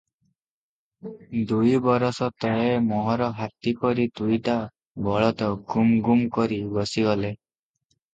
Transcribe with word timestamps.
ଦୁଇବରଷ 1.49 2.29
ତଳେ 2.45 2.71
ମୋହର 2.85 3.27
ହାତୀ 3.41 3.73
ପରି 3.83 4.05
ଦୁଇଟା 4.21 4.55
ବଳଦ 5.09 5.51
ଗୁମ୍ଗୁମ୍ 5.75 6.25
କରି 6.39 6.59
ବସିଗଲେ। 6.79 7.31